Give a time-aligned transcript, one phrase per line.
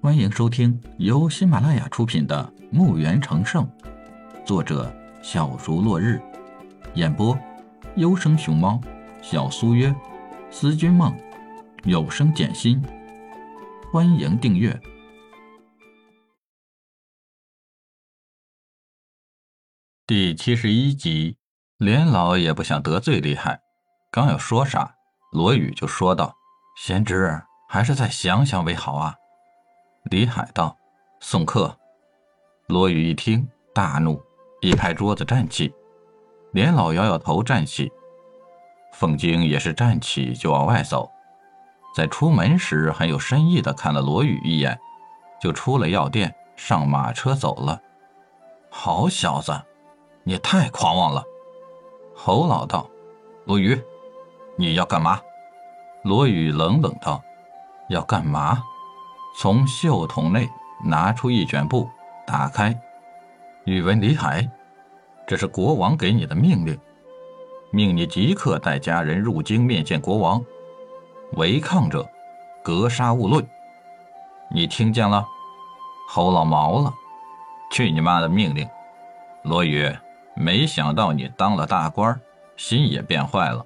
[0.00, 3.66] 欢迎收听由喜马拉雅出品的《墓园成圣》，
[4.46, 4.94] 作者
[5.24, 6.22] 小竹落日，
[6.94, 7.36] 演播
[7.96, 8.80] 优生熊猫、
[9.20, 9.92] 小苏约、
[10.52, 11.12] 思君梦、
[11.82, 12.80] 有声简心。
[13.92, 14.80] 欢迎订阅
[20.06, 21.36] 第七十一集。
[21.78, 23.60] 连老也不想得罪厉害，
[24.12, 24.94] 刚要说啥，
[25.32, 26.34] 罗宇就说道
[26.78, 29.14] ：“贤侄，还是再想想为好啊。”
[30.10, 30.76] 李海道
[31.20, 31.76] ：“送客。”
[32.68, 34.22] 罗宇一听，大怒，
[34.60, 35.72] 一拍桌子站起。
[36.52, 37.90] 连老摇摇头站起，
[38.92, 41.10] 凤京也是站起就往外走。
[41.94, 44.78] 在出门时，很有深意的看了罗宇一眼，
[45.40, 47.80] 就出了药店，上马车走了。
[48.70, 49.52] 好小子，
[50.24, 51.22] 你太狂妄了！
[52.14, 52.88] 侯老道
[53.44, 53.80] ：“罗宇，
[54.56, 55.20] 你要干嘛？”
[56.02, 57.22] 罗宇冷冷道
[57.88, 58.62] ：“要干嘛？”
[59.40, 60.50] 从袖筒内
[60.84, 61.88] 拿出一卷布，
[62.26, 62.76] 打开。
[63.66, 64.50] 宇文李海，
[65.28, 66.76] 这是国王给你的命令，
[67.70, 70.44] 命你即刻带家人入京面见国王，
[71.34, 72.04] 违抗者，
[72.64, 73.46] 格杀勿论。
[74.50, 75.24] 你听见了？
[76.08, 76.92] 侯老毛了！
[77.70, 78.68] 去你妈的命令！
[79.44, 79.88] 罗宇。
[80.34, 82.20] 没想到你当了大官，
[82.56, 83.64] 心也变坏了，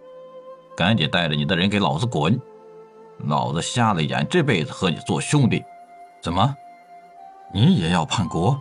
[0.76, 2.38] 赶紧带着你的人给老子滚！
[3.24, 5.64] 老子瞎了眼，这辈子和你做兄弟。
[6.20, 6.56] 怎么，
[7.52, 8.60] 你也要叛国？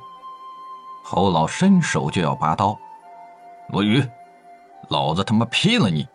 [1.03, 2.77] 侯老伸手就要拔刀。
[3.69, 4.03] 罗宇，
[4.89, 6.07] 老子他妈劈了你！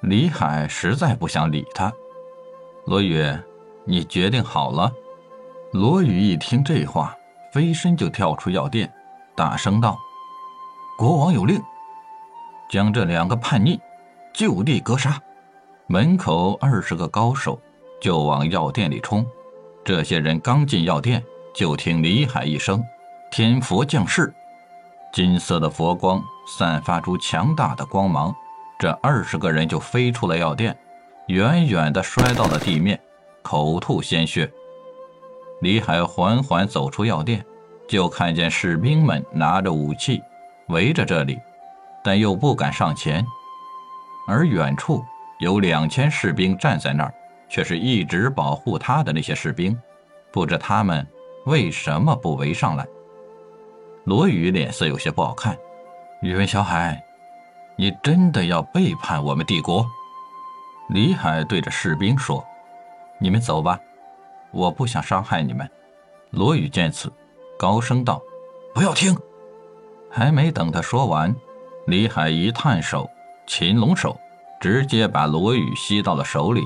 [0.00, 1.92] 李海实在不想理他。
[2.86, 3.24] 罗宇，
[3.84, 4.92] 你决定好了？
[5.72, 7.16] 罗宇一听这话，
[7.52, 8.92] 飞身就跳出药店，
[9.34, 9.98] 大声道。
[10.98, 11.62] 国王有令，
[12.68, 13.80] 将这两个叛逆
[14.34, 15.18] 就地格杀。
[15.92, 17.60] 门口二十个高手
[18.00, 19.26] 就往药店里冲。
[19.84, 21.22] 这些人刚进药店，
[21.54, 22.82] 就听李海一声
[23.30, 24.32] “天佛降世”，
[25.12, 28.34] 金色的佛光散发出强大的光芒。
[28.78, 30.74] 这二十个人就飞出了药店，
[31.26, 32.98] 远远的摔到了地面，
[33.42, 34.50] 口吐鲜血。
[35.60, 37.44] 李海缓缓走出药店，
[37.86, 40.22] 就看见士兵们拿着武器。
[40.68, 41.38] 围着这里，
[42.02, 43.22] 但又不敢上前，
[44.26, 45.04] 而远处
[45.42, 47.12] 有两千士兵站在那儿，
[47.48, 49.76] 却是一直保护他的那些士兵，
[50.30, 51.04] 不知他们
[51.46, 52.86] 为什么不围上来。
[54.04, 55.58] 罗宇脸色有些不好看，
[56.20, 57.02] 宇文小海，
[57.74, 59.84] 你真的要背叛我们帝国？
[60.90, 62.44] 李海对着士兵说
[63.18, 63.80] ：“你们走吧，
[64.52, 65.68] 我不想伤害你们。”
[66.30, 67.12] 罗宇见此，
[67.58, 68.22] 高声道
[68.72, 69.18] ：“不要听。”
[70.08, 71.34] 还没等他说完，
[71.88, 73.10] 李海一探手，
[73.44, 74.16] 擒龙手，
[74.62, 76.64] 直接把罗宇吸到了手里。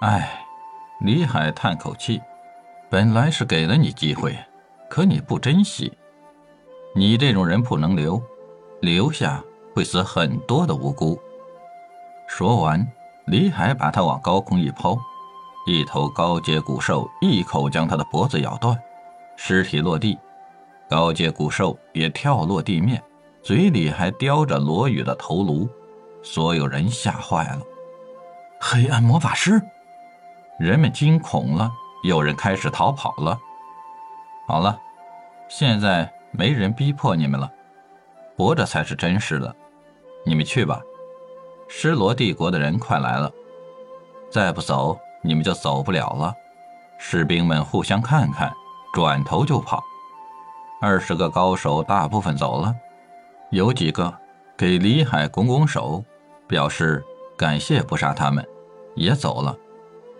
[0.00, 0.44] 唉，
[0.98, 2.20] 李海叹口气，
[2.90, 4.36] 本来是给了你机会，
[4.88, 5.92] 可你不珍惜。
[6.92, 8.20] 你这种人不能留，
[8.80, 9.40] 留下
[9.72, 11.16] 会死很多的无辜。
[12.26, 12.84] 说完，
[13.26, 14.98] 李海把他往高空一抛，
[15.68, 18.76] 一头高阶古兽一口将他的脖子咬断，
[19.36, 20.18] 尸体落地。
[20.88, 23.00] 高阶古兽也跳落地面，
[23.40, 25.68] 嘴里还叼着罗宇的头颅，
[26.22, 27.60] 所有人吓坏了。
[28.60, 29.60] 黑暗魔法师，
[30.58, 31.70] 人们惊恐了，
[32.04, 33.38] 有人开始逃跑了。
[34.46, 34.78] 好了，
[35.48, 37.50] 现在没人逼迫你们了，
[38.36, 39.54] 活着才是真实的。
[40.26, 40.80] 你们去吧，
[41.68, 43.32] 失罗帝国的人快来了，
[44.30, 46.34] 再不走，你们就走不了了。
[46.98, 48.52] 士兵们互相看看，
[48.92, 49.82] 转头就跑。
[50.82, 52.74] 二十个高手大部分走了，
[53.50, 54.12] 有几个
[54.56, 56.04] 给李海拱拱手，
[56.50, 57.00] 表示
[57.36, 58.44] 感谢不杀他们，
[58.96, 59.56] 也走了。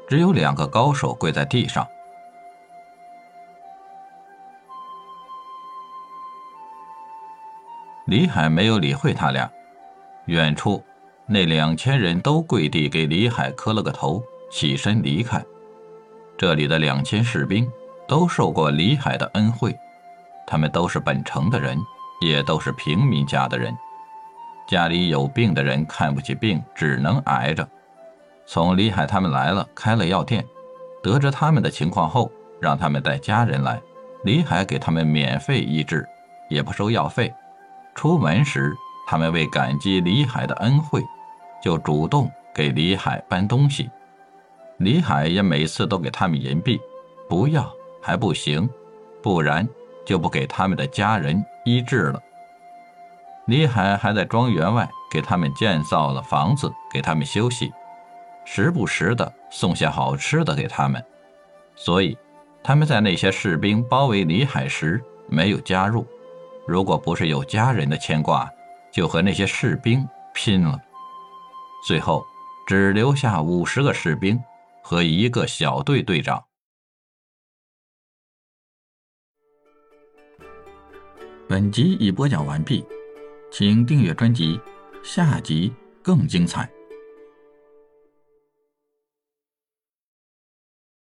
[0.07, 1.85] 只有两个高手跪在地上。
[8.07, 9.51] 李海没有理会他俩，
[10.27, 10.81] 远处
[11.27, 15.45] 那两千人都跪地给李海磕了个头，起身离开。
[16.39, 17.69] 这里的两千士兵
[18.07, 19.77] 都受过李海的恩惠。
[20.47, 21.77] 他们都是本城的人，
[22.21, 23.77] 也都是平民家的人。
[24.71, 27.69] 家里有病的人看不起病，只能挨着。
[28.47, 30.47] 从李海他们来了，开了药店，
[31.03, 32.31] 得知他们的情况后，
[32.61, 33.83] 让他们带家人来。
[34.23, 36.07] 李海给他们免费医治，
[36.49, 37.35] 也不收药费。
[37.97, 38.73] 出门时，
[39.09, 41.03] 他们为感激李海的恩惠，
[41.61, 43.91] 就主动给李海搬东西。
[44.77, 46.81] 李海也每次都给他们银币，
[47.29, 47.69] 不要
[48.01, 48.71] 还不行，
[49.21, 49.69] 不然。
[50.07, 52.21] 就不给他们的家人医治了。
[53.51, 57.73] 李海还在庄园外给他们建造了房子，给他们休息，
[58.47, 61.05] 时不时的送些好吃的给他们。
[61.75, 62.17] 所以，
[62.63, 66.07] 他们在那些士兵包围李海时没有加入。
[66.65, 68.49] 如果不是有家人的牵挂，
[68.93, 70.79] 就和那些士兵拼了。
[71.85, 72.25] 最后
[72.69, 74.41] 只留下五十个士兵
[74.81, 76.45] 和一个小队队长。
[81.49, 82.87] 本集已播讲完毕，
[83.51, 84.61] 请订阅专辑，
[85.03, 86.71] 下集更精彩。